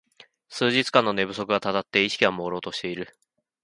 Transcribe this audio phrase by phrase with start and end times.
[0.49, 3.15] 数日間の寝不足がたたって意識がもうろうとしている